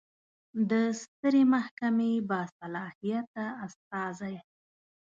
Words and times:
د 0.69 0.71
سترې 1.01 1.43
محکمې 1.53 2.11
باصلاحیته 2.29 3.45
استازی 3.65 4.35